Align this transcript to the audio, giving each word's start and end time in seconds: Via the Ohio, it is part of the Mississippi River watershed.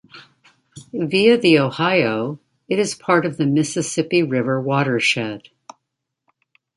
Via 0.93 1.37
the 1.37 1.59
Ohio, 1.59 2.39
it 2.67 2.79
is 2.79 2.95
part 2.95 3.23
of 3.23 3.37
the 3.37 3.45
Mississippi 3.45 4.23
River 4.23 4.59
watershed. 4.59 5.49